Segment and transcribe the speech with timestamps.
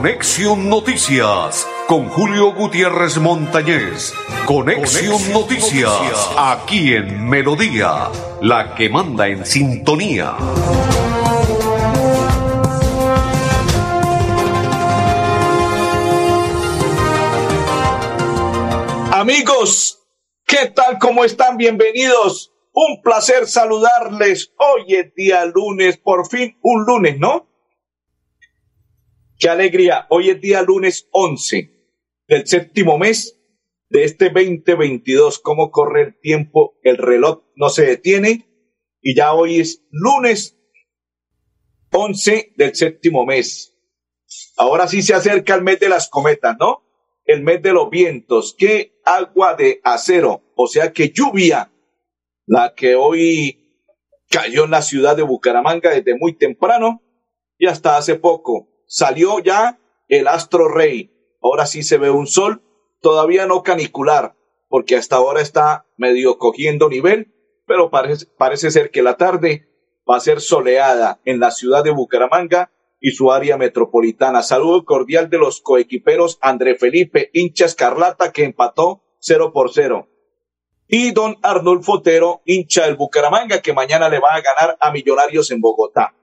[0.00, 4.14] Conexión Noticias con Julio Gutiérrez Montañez.
[4.46, 8.08] Conexión, Noticias, aquí en Melodía,
[8.40, 10.38] la que manda en sintonía.
[19.12, 20.00] Amigos,
[20.46, 20.98] ¿qué tal?
[20.98, 21.58] ¿Cómo están?
[21.58, 22.54] Bienvenidos.
[22.72, 24.54] Un placer saludarles.
[24.56, 27.49] Hoy es día lunes, por fin un lunes, ¿no?
[29.40, 30.06] Qué alegría.
[30.10, 31.70] Hoy es día lunes 11
[32.28, 33.40] del séptimo mes
[33.88, 35.38] de este 2022.
[35.38, 38.46] Cómo corre el tiempo, el reloj no se detiene.
[39.00, 40.58] Y ya hoy es lunes
[41.90, 43.78] 11 del séptimo mes.
[44.58, 46.82] Ahora sí se acerca el mes de las cometas, ¿no?
[47.24, 48.54] El mes de los vientos.
[48.58, 50.52] Qué agua de acero.
[50.54, 51.72] O sea que lluvia.
[52.44, 53.86] La que hoy
[54.28, 57.00] cayó en la ciudad de Bucaramanga desde muy temprano
[57.56, 61.12] y hasta hace poco salió ya el astro rey.
[61.40, 62.62] Ahora sí se ve un sol,
[63.00, 64.34] todavía no canicular,
[64.68, 67.32] porque hasta ahora está medio cogiendo nivel,
[67.66, 69.68] pero parece, parece ser que la tarde
[70.10, 74.42] va a ser soleada en la ciudad de Bucaramanga y su área metropolitana.
[74.42, 80.08] Saludo cordial de los coequiperos André Felipe, hincha escarlata, que empató 0 por 0.
[80.88, 85.52] Y don Arnulfo Otero, hincha del Bucaramanga, que mañana le va a ganar a Millonarios
[85.52, 86.16] en Bogotá.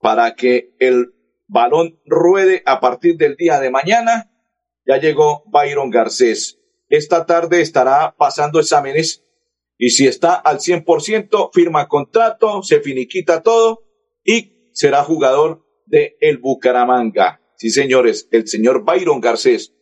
[0.00, 1.12] para que el
[1.46, 4.30] balón ruede a partir del día de mañana
[4.86, 6.60] ya llegó Byron Garcés.
[6.88, 9.24] Esta tarde estará pasando exámenes
[9.76, 13.84] y si está al 100%, firma contrato, se finiquita todo
[14.24, 17.40] y será jugador de el Bucaramanga.
[17.56, 19.74] Sí, señores, el señor Byron Garcés,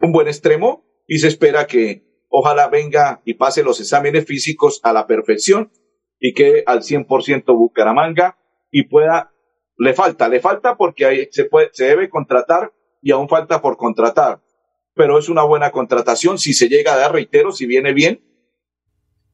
[0.00, 4.92] un buen extremo y se espera que ojalá venga y pase los exámenes físicos a
[4.92, 5.70] la perfección
[6.18, 8.38] y que al 100% Bucaramanga
[8.70, 9.32] y pueda,
[9.76, 12.72] le falta, le falta porque ahí se debe contratar
[13.02, 14.42] y aún falta por contratar.
[14.94, 18.24] Pero es una buena contratación si se llega a dar, reitero, si viene bien.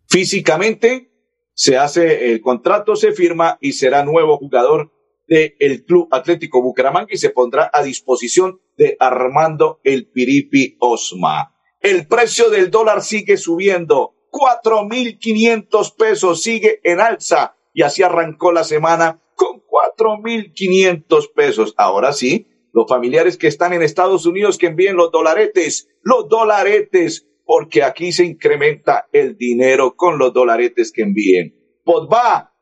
[0.09, 1.11] Físicamente
[1.55, 4.93] se hace el contrato, se firma y será nuevo jugador
[5.27, 11.55] del Club Atlético Bucaramanga y se pondrá a disposición de Armando el Piripi Osma.
[11.81, 18.03] El precio del dólar sigue subiendo, cuatro mil quinientos pesos sigue en alza y así
[18.03, 21.75] arrancó la semana con cuatro mil quinientos pesos.
[21.77, 27.27] Ahora sí, los familiares que están en Estados Unidos que envíen los dolaretes, los dolaretes,
[27.47, 31.57] porque aquí se incrementa el dinero con los dolaretes que envíen.
[31.85, 32.53] Podva,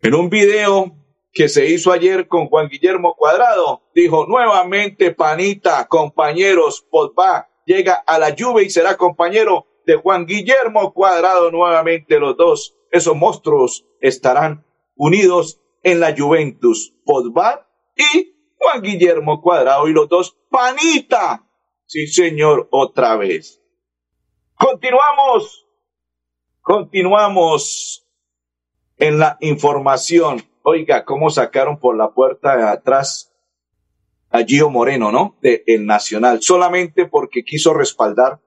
[0.00, 0.96] en un video
[1.34, 8.18] que se hizo ayer con Juan Guillermo Cuadrado, dijo nuevamente, panita, compañeros, Podva llega a
[8.18, 12.74] la lluvia y será compañero de Juan Guillermo Cuadrado nuevamente los dos.
[12.90, 14.64] Esos monstruos estarán
[14.96, 16.94] unidos en la Juventus.
[17.04, 18.33] Podva y
[18.64, 21.46] Juan Guillermo Cuadrado y los dos, panita.
[21.84, 23.62] Sí, señor, otra vez.
[24.54, 25.68] Continuamos.
[26.62, 28.06] Continuamos
[28.96, 30.42] en la información.
[30.62, 33.34] Oiga, cómo sacaron por la puerta de atrás
[34.30, 35.36] a Gio Moreno, ¿no?
[35.42, 38.40] De el Nacional, solamente porque quiso respaldar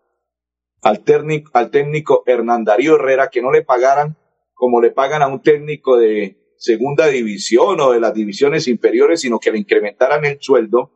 [0.82, 4.18] al técnico, al técnico Hernán Darío Herrera que no le pagaran
[4.56, 9.40] como le pagan a un técnico de segunda división o de las divisiones inferiores, sino
[9.40, 10.92] que le incrementaran el sueldo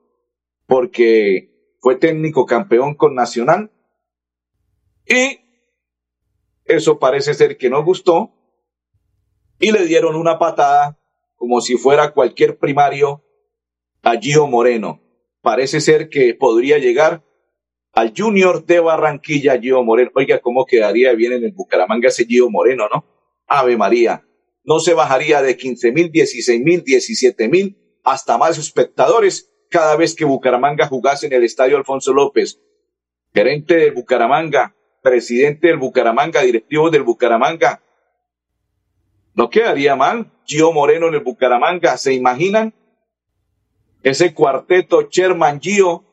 [0.65, 3.71] porque fue técnico campeón con Nacional.
[5.07, 5.39] Y
[6.65, 8.31] eso parece ser que no gustó
[9.59, 10.97] y le dieron una patada
[11.35, 13.23] como si fuera cualquier primario
[14.01, 15.01] a Gio Moreno.
[15.41, 17.23] Parece ser que podría llegar
[17.93, 20.11] al Junior de Barranquilla, Gio Moreno.
[20.15, 23.05] Oiga, ¿cómo quedaría bien en el Bucaramanga ese Gio Moreno, no?
[23.47, 24.23] Ave María
[24.63, 30.15] no se bajaría de 15 mil, 16 mil, 17 mil, hasta más espectadores cada vez
[30.15, 32.59] que Bucaramanga jugase en el Estadio Alfonso López.
[33.33, 37.81] Gerente de Bucaramanga, presidente del Bucaramanga, directivo del Bucaramanga.
[39.33, 40.31] No quedaría mal.
[40.45, 42.73] Gio Moreno en el Bucaramanga, ¿se imaginan?
[44.03, 46.03] Ese cuarteto, Sherman Gio,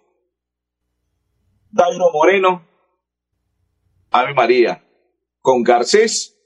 [1.70, 2.64] Dairo Moreno,
[4.10, 4.84] Ave María,
[5.40, 6.38] con Garcés,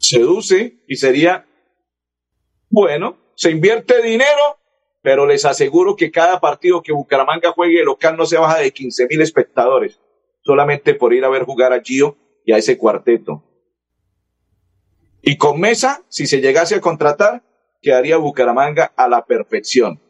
[0.00, 1.46] seduce y sería,
[2.68, 4.58] bueno, se invierte dinero,
[5.02, 9.06] pero les aseguro que cada partido que Bucaramanga juegue local no se baja de 15
[9.08, 10.00] mil espectadores,
[10.42, 13.44] solamente por ir a ver jugar a Gio y a ese cuarteto.
[15.22, 17.42] Y con Mesa, si se llegase a contratar,
[17.82, 20.00] quedaría Bucaramanga a la perfección.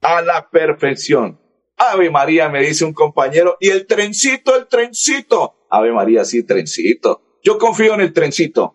[0.00, 1.40] A la perfección.
[1.76, 5.66] Ave María, me dice un compañero, y el trencito, el trencito.
[5.70, 7.38] Ave María, sí, trencito.
[7.42, 8.74] Yo confío en el trencito.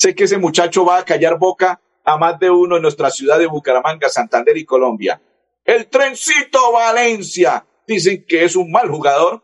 [0.00, 3.38] Sé que ese muchacho va a callar boca a más de uno en nuestra ciudad
[3.38, 5.20] de Bucaramanga, Santander y Colombia.
[5.62, 7.66] El trencito Valencia.
[7.86, 9.42] Dicen que es un mal jugador,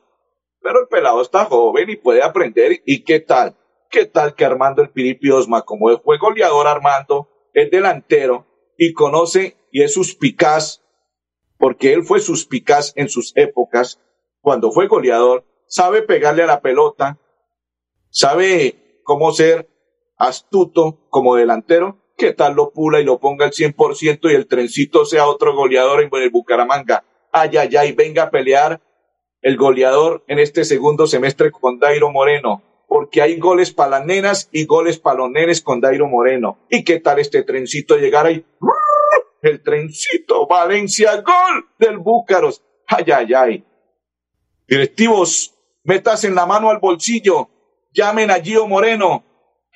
[0.62, 2.80] pero el pelado está joven y puede aprender.
[2.86, 3.54] ¿Y qué tal?
[3.90, 8.46] ¿Qué tal que Armando el Piripi Osma, como fue goleador Armando, es delantero
[8.78, 10.82] y conoce y es suspicaz,
[11.58, 14.00] porque él fue suspicaz en sus épocas,
[14.40, 17.18] cuando fue goleador, sabe pegarle a la pelota,
[18.08, 19.68] sabe cómo ser
[20.16, 25.04] astuto como delantero, ¿qué tal lo pula y lo ponga al 100% y el trencito
[25.04, 27.04] sea otro goleador en el Bucaramanga?
[27.32, 28.80] Ay, ay, ay, venga a pelear
[29.42, 34.48] el goleador en este segundo semestre con Dairo Moreno, porque hay goles para las nenas
[34.52, 36.58] y goles para los con Dairo Moreno.
[36.70, 38.44] ¿Y qué tal este trencito llegar ahí?
[39.42, 42.62] El trencito, Valencia, gol del Búcaros.
[42.88, 43.64] Ay, ay, ay.
[44.66, 45.54] Directivos,
[45.84, 47.48] metas en la mano al bolsillo,
[47.92, 49.24] llamen a Gio Moreno,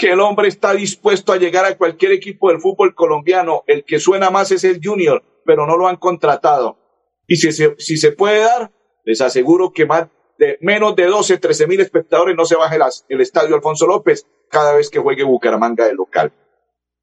[0.00, 3.64] que el hombre está dispuesto a llegar a cualquier equipo del fútbol colombiano.
[3.67, 6.79] El que suena más es el Junior, pero no lo han contratado.
[7.26, 8.73] Y si se, si se puede dar,
[9.05, 10.08] les aseguro que más
[10.38, 12.79] de menos de 12, 13 mil espectadores no se baje
[13.11, 16.32] el estadio Alfonso López cada vez que juegue Bucaramanga de local.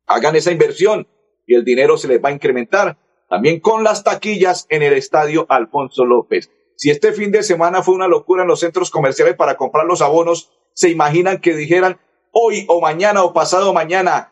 [0.08, 1.08] Hagan esa inversión
[1.46, 2.98] y el dinero se les va a incrementar.
[3.30, 6.50] También con las taquillas en el estadio Alfonso López.
[6.76, 10.02] Si este fin de semana fue una locura en los centros comerciales para comprar los
[10.02, 12.00] abonos, se imaginan que dijeran
[12.40, 14.32] hoy o mañana o pasado mañana,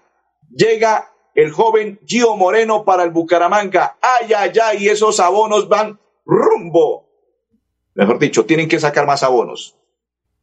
[0.54, 3.98] llega el joven Gio Moreno para el Bucaramanga.
[4.00, 7.10] Ay, ay, ay, esos abonos van rumbo.
[7.96, 9.76] Mejor dicho, tienen que sacar más abonos.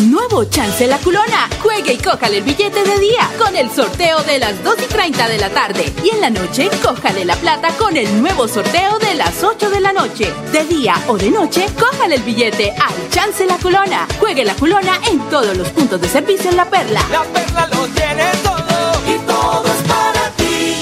[0.00, 1.48] Nuevo Chance La Culona.
[1.60, 5.28] Juegue y cójale el billete de día con el sorteo de las 2 y 30
[5.28, 5.92] de la tarde.
[6.04, 9.80] Y en la noche, cójale la plata con el nuevo sorteo de las 8 de
[9.80, 10.32] la noche.
[10.52, 14.06] De día o de noche, cójale el billete al Chance La Culona.
[14.20, 17.02] Juegue La Culona en todos los puntos de servicio en La Perla.
[17.10, 20.76] La Perla lo tiene todo y todo es para ti.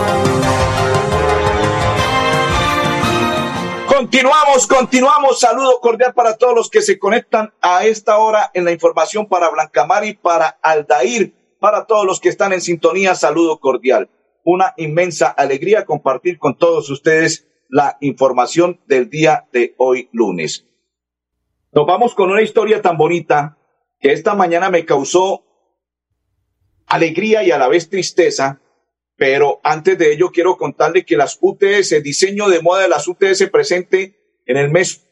[3.87, 5.39] Continuamos, continuamos.
[5.39, 9.49] Saludo cordial para todos los que se conectan a esta hora en la información para
[9.49, 11.33] Blancamar y para Aldair.
[11.59, 14.09] Para todos los que están en sintonía, saludo cordial.
[14.43, 20.65] Una inmensa alegría compartir con todos ustedes la información del día de hoy lunes.
[21.73, 23.57] Nos vamos con una historia tan bonita
[23.99, 25.43] que esta mañana me causó
[26.87, 28.61] alegría y a la vez tristeza
[29.15, 33.49] pero antes de ello, quiero contarle que las UTS, diseño de moda de las UTS
[33.51, 35.07] presente en el mes,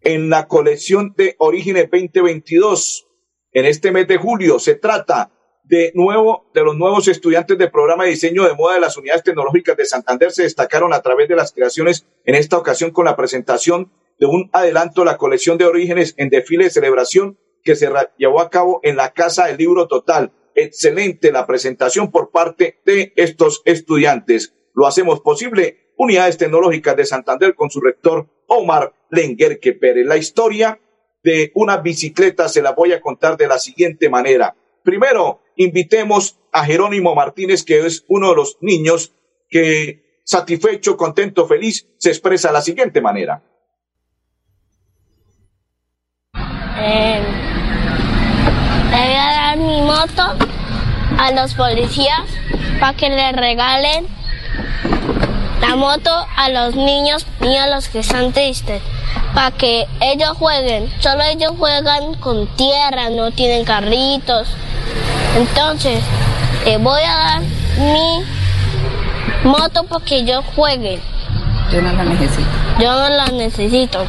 [0.00, 3.06] en la colección de Orígenes 2022,
[3.52, 4.58] en este mes de julio.
[4.58, 5.30] Se trata
[5.62, 9.22] de nuevo, de los nuevos estudiantes del programa de diseño de moda de las unidades
[9.22, 13.16] tecnológicas de Santander se destacaron a través de las creaciones, en esta ocasión con la
[13.16, 13.92] presentación
[14.24, 18.40] de un adelanto de la colección de Orígenes en desfile de celebración que se llevó
[18.40, 23.60] a cabo en la Casa del Libro Total excelente la presentación por parte de estos
[23.66, 24.54] estudiantes.
[24.72, 25.92] Lo hacemos posible.
[25.98, 30.06] Unidades Tecnológicas de Santander con su rector Omar Lenguerque Pérez.
[30.06, 30.80] La historia
[31.22, 34.56] de una bicicleta se la voy a contar de la siguiente manera.
[34.82, 39.14] Primero, invitemos a Jerónimo Martínez, que es uno de los niños
[39.50, 43.42] que satisfecho, contento, feliz, se expresa de la siguiente manera.
[46.84, 47.44] Eh
[48.94, 50.22] le voy a dar mi moto
[51.18, 52.22] a los policías
[52.78, 54.06] para que le regalen
[55.60, 58.82] la moto a los niños y a los que están tristes,
[59.34, 60.92] para que ellos jueguen.
[61.00, 64.48] Solo ellos juegan con tierra, no tienen carritos.
[65.36, 66.00] Entonces,
[66.64, 67.40] le voy a dar
[67.78, 68.24] mi
[69.42, 71.00] moto para que ellos jueguen.
[71.72, 72.48] Yo no la necesito.
[72.78, 74.06] Yo no la necesito.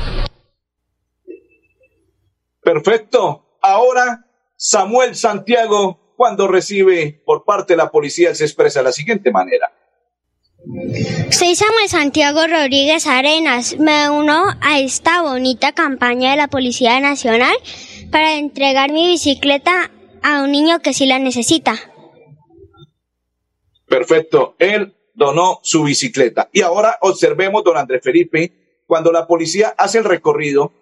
[2.65, 3.45] Perfecto.
[3.61, 4.25] Ahora
[4.57, 9.71] Samuel Santiago, cuando recibe por parte de la policía, se expresa de la siguiente manera.
[11.29, 13.77] Soy Samuel Santiago Rodríguez Arenas.
[13.77, 17.55] Me uno a esta bonita campaña de la Policía Nacional
[18.11, 19.91] para entregar mi bicicleta
[20.23, 21.75] a un niño que sí la necesita.
[23.87, 24.55] Perfecto.
[24.57, 26.49] Él donó su bicicleta.
[26.51, 30.73] Y ahora observemos, don Andrés Felipe, cuando la policía hace el recorrido,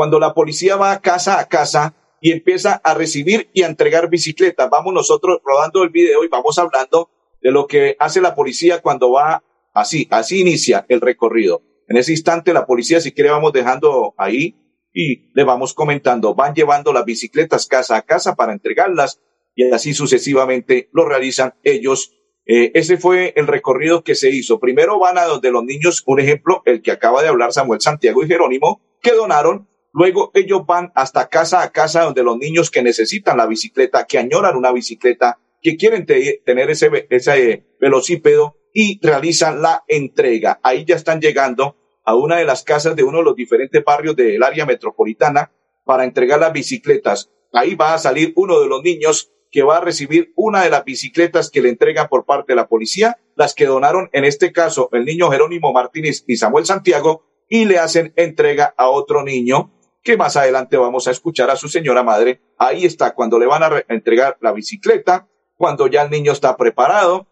[0.00, 4.70] cuando la policía va casa a casa, y empieza a recibir y a entregar bicicletas.
[4.70, 7.10] Vamos nosotros rodando el video y vamos hablando
[7.42, 11.60] de lo que hace la policía cuando va así, así inicia el recorrido.
[11.86, 14.56] En ese instante la policía si quiere vamos dejando ahí
[14.94, 19.20] y le vamos comentando, van llevando las bicicletas casa a casa para entregarlas
[19.54, 22.14] y así sucesivamente lo realizan ellos.
[22.46, 24.60] Eh, ese fue el recorrido que se hizo.
[24.60, 28.24] Primero van a donde los niños, un ejemplo, el que acaba de hablar Samuel Santiago
[28.24, 32.82] y Jerónimo, que donaron Luego ellos van hasta casa a casa donde los niños que
[32.82, 39.62] necesitan la bicicleta, que añoran una bicicleta, que quieren tener ese, ese velocípedo y realizan
[39.62, 40.60] la entrega.
[40.62, 44.16] Ahí ya están llegando a una de las casas de uno de los diferentes barrios
[44.16, 45.52] del área metropolitana
[45.84, 47.30] para entregar las bicicletas.
[47.52, 50.84] Ahí va a salir uno de los niños que va a recibir una de las
[50.84, 54.88] bicicletas que le entregan por parte de la policía, las que donaron en este caso
[54.92, 60.16] el niño Jerónimo Martínez y Samuel Santiago, y le hacen entrega a otro niño que
[60.16, 62.40] más adelante vamos a escuchar a su señora madre.
[62.58, 67.26] Ahí está, cuando le van a entregar la bicicleta, cuando ya el niño está preparado,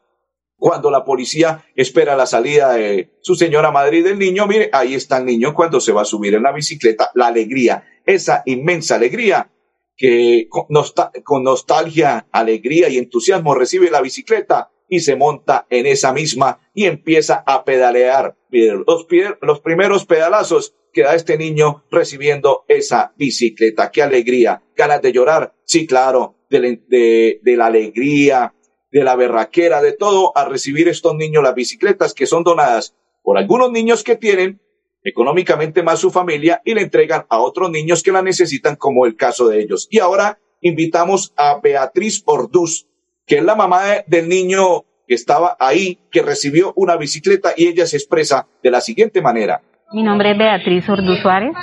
[0.56, 4.94] cuando la policía espera la salida de su señora madre y del niño, mire, ahí
[4.94, 8.96] está el niño cuando se va a subir en la bicicleta, la alegría, esa inmensa
[8.96, 9.50] alegría
[9.96, 16.60] que con, nostalgia, alegría y entusiasmo recibe la bicicleta y se monta en esa misma
[16.72, 18.36] y empieza a pedalear.
[18.50, 23.90] Los, primeros pedalazos que da este niño recibiendo esa bicicleta.
[23.90, 24.62] Qué alegría.
[24.76, 25.54] Ganas de llorar.
[25.64, 26.36] Sí, claro.
[26.50, 28.54] De, de, la alegría,
[28.90, 33.36] de la berraquera, de todo, a recibir estos niños las bicicletas que son donadas por
[33.36, 34.60] algunos niños que tienen
[35.04, 39.16] económicamente más su familia y le entregan a otros niños que la necesitan, como el
[39.16, 39.88] caso de ellos.
[39.90, 42.86] Y ahora invitamos a Beatriz Orduz,
[43.26, 47.86] que es la mamá del niño que estaba ahí, que recibió una bicicleta y ella
[47.86, 49.62] se expresa de la siguiente manera.
[49.90, 51.56] Mi nombre es Beatriz Ordu Suárez.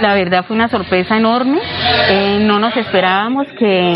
[0.00, 1.58] La verdad fue una sorpresa enorme.
[2.10, 3.94] Eh, no nos esperábamos que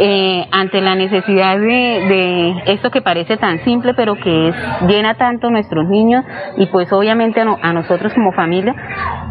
[0.00, 4.56] eh, ante la necesidad de, de, esto que parece tan simple, pero que es,
[4.86, 6.24] llena tanto a nuestros niños
[6.56, 8.74] y pues obviamente a, no, a, nosotros como familia,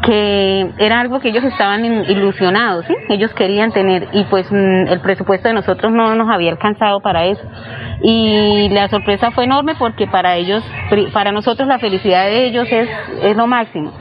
[0.03, 2.93] que era algo que ellos estaban ilusionados, ¿sí?
[3.09, 7.25] ellos querían tener y pues mm, el presupuesto de nosotros no nos había alcanzado para
[7.25, 7.43] eso.
[8.01, 10.63] Y la sorpresa fue enorme porque para ellos,
[11.13, 12.87] para nosotros la felicidad de ellos es,
[13.23, 13.91] es lo máximo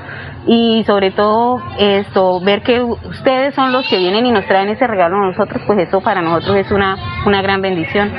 [0.47, 4.87] y sobre todo esto ver que ustedes son los que vienen y nos traen ese
[4.87, 8.13] regalo a nosotros pues eso para nosotros es una una gran bendición.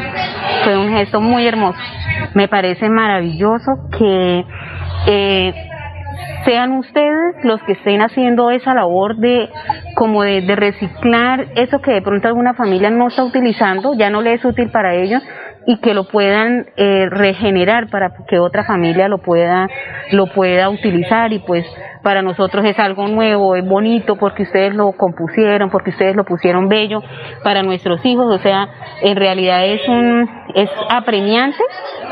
[0.64, 1.80] Fue un gesto muy hermoso.
[2.34, 4.46] Me parece maravilloso que
[5.08, 5.54] eh,
[6.44, 9.50] sean ustedes los que estén haciendo esa labor de
[9.96, 14.22] como de, de, reciclar eso que de pronto alguna familia no está utilizando, ya no
[14.22, 15.22] le es útil para ellos
[15.68, 19.68] y que lo puedan eh, regenerar para que otra familia lo pueda
[20.12, 21.66] lo pueda utilizar y pues
[22.08, 26.70] para nosotros es algo nuevo, es bonito porque ustedes lo compusieron, porque ustedes lo pusieron
[26.70, 27.02] bello
[27.44, 28.70] para nuestros hijos, o sea,
[29.02, 31.62] en realidad es un es apremiante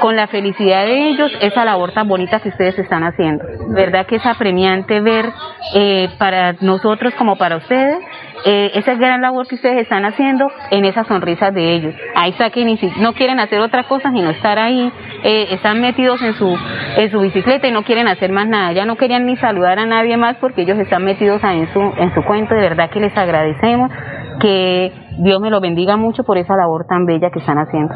[0.02, 3.46] con la felicidad de ellos esa labor tan bonita que ustedes están haciendo.
[3.70, 5.32] Verdad que es apremiante ver
[5.74, 7.98] eh, para nosotros como para ustedes
[8.44, 11.96] eh, esa gran labor que ustedes están haciendo en esas sonrisas de ellos.
[12.16, 14.92] Ahí está que ni si, no quieren hacer otra cosa sino estar ahí,
[15.28, 16.56] eh, están metidos en su,
[16.98, 18.74] en su bicicleta y no quieren hacer más nada.
[18.74, 22.14] Ya no querían ni saludar a nadie más porque ellos están metidos en su, en
[22.14, 22.54] su cuento.
[22.54, 23.90] De verdad que les agradecemos,
[24.40, 27.92] que Dios me lo bendiga mucho por esa labor tan bella que están haciendo.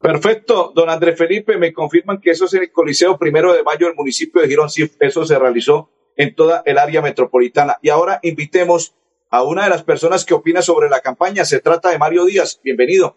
[0.00, 3.88] Perfecto, don Andrés Felipe, me confirman que eso es en el Coliseo Primero de Mayo
[3.88, 7.78] del municipio de Girón, sí, eso se realizó en toda el área metropolitana.
[7.82, 8.94] Y ahora invitemos
[9.28, 11.44] a una de las personas que opina sobre la campaña.
[11.44, 12.60] Se trata de Mario Díaz.
[12.62, 13.16] Bienvenido.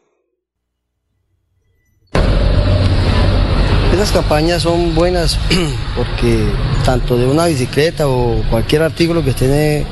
[4.02, 5.38] Esas campañas son buenas
[5.96, 6.48] porque
[6.84, 9.86] tanto de una bicicleta o cualquier artículo que esté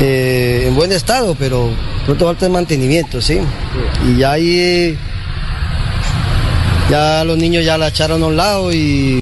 [0.00, 1.68] eh, en buen estado, pero
[2.06, 3.38] pronto falta de mantenimiento, ¿sí?
[4.08, 4.96] Y ya ahí,
[6.88, 9.20] ya los niños ya la echaron a un lado y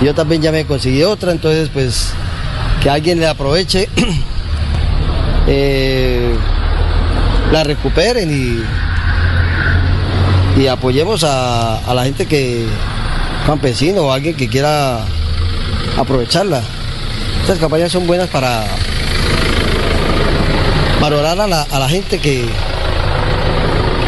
[0.00, 2.12] yo también ya me conseguí otra, entonces pues
[2.84, 3.88] que alguien le aproveche,
[5.48, 6.36] eh,
[7.50, 8.62] la recuperen y,
[10.56, 12.66] y apoyemos a, la gente que,
[13.44, 15.04] campesino o alguien que quiera
[15.98, 16.62] aprovecharla.
[17.42, 18.64] Estas campañas son buenas para
[21.00, 22.46] valorar a la, gente que,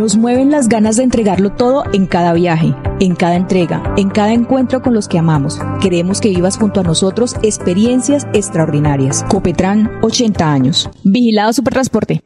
[0.00, 4.32] Nos mueven las ganas de entregarlo todo en cada viaje, en cada entrega, en cada
[4.32, 5.60] encuentro con los que amamos.
[5.82, 9.22] Queremos que vivas junto a nosotros experiencias extraordinarias.
[9.28, 10.88] Copetran, 80 años.
[11.04, 12.22] Vigilado Supertransporte.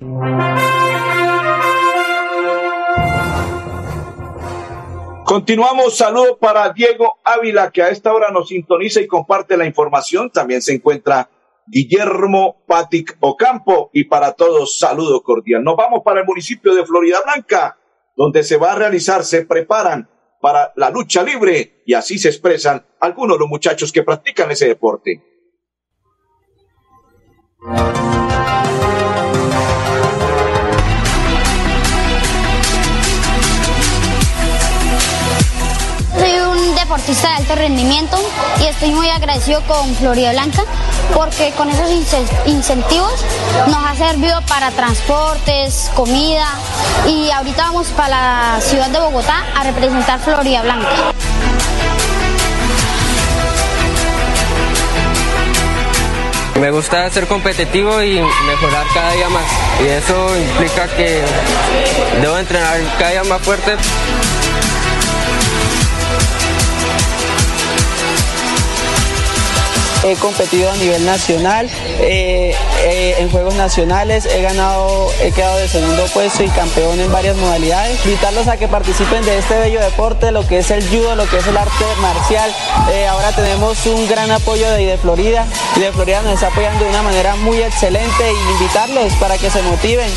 [5.24, 10.30] Continuamos, saludo para Diego Ávila, que a esta hora nos sintoniza y comparte la información.
[10.30, 11.28] También se encuentra
[11.66, 15.62] Guillermo Patic Ocampo y para todos, saludo cordial.
[15.64, 17.78] Nos vamos para el municipio de Florida Blanca,
[18.16, 20.08] donde se va a realizar, se preparan
[20.40, 24.68] para la lucha libre y así se expresan algunos de los muchachos que practican ese
[24.68, 25.22] deporte.
[36.18, 38.18] Soy un deportista de alto rendimiento
[38.60, 40.62] y estoy muy agradecido con Florida Blanca
[41.12, 41.90] porque con esos
[42.46, 43.24] incentivos
[43.66, 46.46] nos ha servido para transportes, comida
[47.06, 51.14] y ahorita vamos para la ciudad de Bogotá a representar Florida Blanca.
[56.60, 59.44] Me gusta ser competitivo y mejorar cada día más.
[59.82, 61.20] Y eso implica que
[62.20, 63.76] debo entrenar cada día más fuerte.
[70.04, 71.68] He competido a nivel nacional,
[72.00, 77.10] eh, eh, en juegos nacionales he ganado, he quedado de segundo puesto y campeón en
[77.10, 78.04] varias modalidades.
[78.04, 81.38] Invitarlos a que participen de este bello deporte, lo que es el judo, lo que
[81.38, 82.54] es el arte marcial.
[82.92, 86.84] Eh, ahora tenemos un gran apoyo de de Florida y de Florida nos está apoyando
[86.84, 90.10] de una manera muy excelente y invitarlos para que se motiven.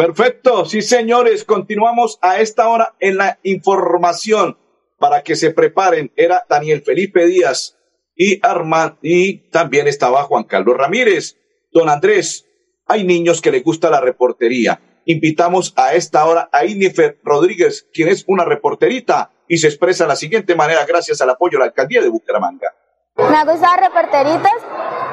[0.00, 4.56] Perfecto, sí señores, continuamos a esta hora en la información
[4.98, 6.10] para que se preparen.
[6.16, 7.76] Era Daniel Felipe Díaz
[8.16, 11.36] y Armand y también estaba Juan Carlos Ramírez.
[11.70, 12.46] Don Andrés,
[12.86, 14.80] hay niños que les gusta la reportería.
[15.04, 20.08] Invitamos a esta hora a Inifer Rodríguez, quien es una reporterita y se expresa de
[20.08, 22.74] la siguiente manera gracias al apoyo de la alcaldía de Bucaramanga.
[23.16, 24.54] Me ha gustado reporteritas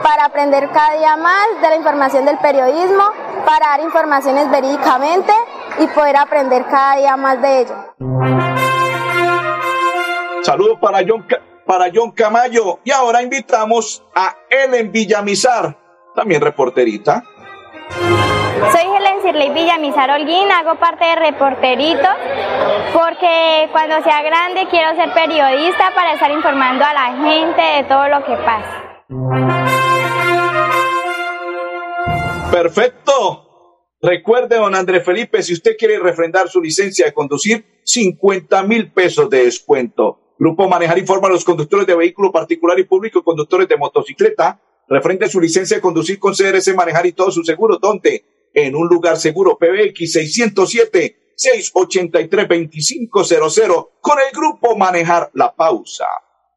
[0.01, 3.03] para aprender cada día más de la información del periodismo,
[3.47, 5.31] para dar informaciones verídicamente
[5.79, 7.75] y poder aprender cada día más de ello.
[10.41, 11.25] Saludos para John,
[11.65, 12.79] para John Camayo.
[12.83, 15.77] Y ahora invitamos a Ellen Villamizar,
[16.13, 17.23] también reporterita.
[17.89, 22.09] Soy Helen Sirley Villamizar Holguín, hago parte de Reporterito
[22.91, 28.09] porque cuando sea grande quiero ser periodista para estar informando a la gente de todo
[28.09, 29.86] lo que pasa.
[32.61, 33.83] Perfecto.
[34.01, 39.29] Recuerde, don Andrés Felipe, si usted quiere refrendar su licencia de conducir, 50 mil pesos
[39.29, 40.33] de descuento.
[40.39, 45.29] Grupo Manejar informa a los conductores de vehículo particular y público, conductores de motocicleta, refrende
[45.29, 47.79] su licencia de conducir con CRS Manejar y todos sus seguros.
[47.79, 48.49] ¿Dónde?
[48.55, 49.57] En un lugar seguro.
[49.59, 56.07] PBX 607 683 2500 con el Grupo Manejar La Pausa.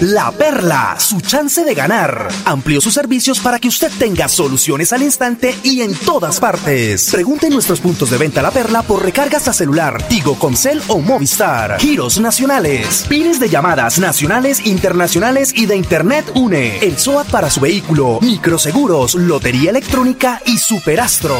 [0.00, 2.28] La Perla, su chance de ganar.
[2.44, 7.10] Amplió sus servicios para que usted tenga soluciones al instante y en todas partes.
[7.10, 11.00] Pregunte en nuestros puntos de venta La Perla por recargas a celular, Tigo, Concel o
[11.00, 11.78] Movistar.
[11.80, 16.78] Giros nacionales, pines de llamadas nacionales, internacionales y de Internet UNE.
[16.78, 21.36] El SOAT para su vehículo, microseguros, lotería electrónica y superastro.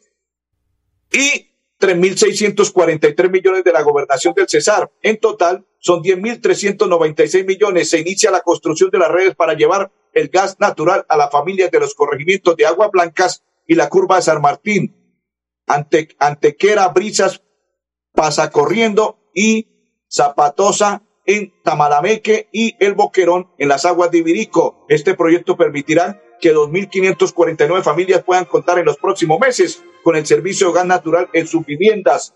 [1.12, 4.92] y 3.643 millones de la gobernación del Cesar.
[5.02, 7.90] En total, son 10.396 millones.
[7.90, 11.70] Se inicia la construcción de las redes para llevar el gas natural a las familias
[11.70, 14.96] de los corregimientos de Aguas Blancas y la curva de San Martín.
[15.68, 17.44] Ante, Antequera, Brisas,
[18.14, 19.68] Pasa Corriendo y
[20.10, 24.86] Zapatosa en Tamalameque y El Boquerón en las aguas de Ibirico.
[24.90, 30.68] Este proyecto permitirá que 2.549 familias puedan contar en los próximos meses con el servicio
[30.70, 32.34] de gas natural en sus viviendas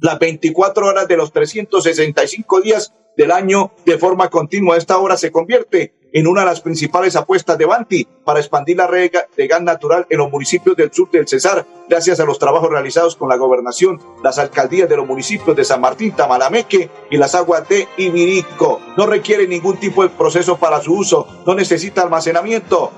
[0.00, 4.76] las 24 horas de los 365 días del año de forma continua.
[4.76, 8.86] Esta obra se convierte en una de las principales apuestas de Banti para expandir la
[8.86, 12.70] red de gas natural en los municipios del sur del Cesar, gracias a los trabajos
[12.70, 17.34] realizados con la gobernación, las alcaldías de los municipios de San Martín, Tamalameque y las
[17.34, 18.80] aguas de Ibirico.
[18.96, 22.90] No requiere ningún tipo de proceso para su uso, no necesita almacenamiento.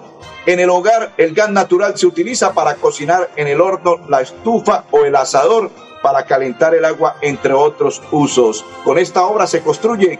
[0.46, 4.84] En el hogar, el gas natural se utiliza para cocinar en el horno, la estufa
[4.90, 5.70] o el asador
[6.02, 8.64] para calentar el agua, entre otros usos.
[8.84, 10.18] Con esta obra se construye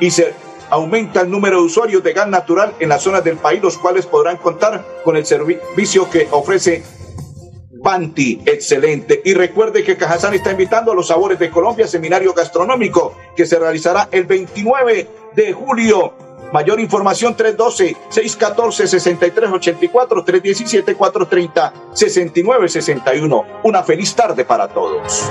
[0.00, 0.34] y se
[0.70, 4.06] aumenta el número de usuarios de gas natural en las zonas del país, los cuales
[4.06, 6.82] podrán contar con el servicio que ofrece
[7.82, 9.22] Banti, excelente.
[9.24, 13.58] Y recuerde que Cajazán está invitando a los sabores de Colombia, seminario gastronómico, que se
[13.58, 16.14] realizará el 29 de julio
[16.52, 20.24] Mayor información 312-614-6384,
[21.94, 23.44] 317-430-6961.
[23.62, 25.30] Una feliz tarde para todos.